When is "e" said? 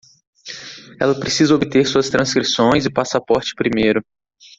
2.87-2.91